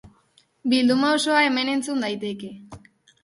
[0.71, 2.51] Bilduma osoa hemen entzun daiteke.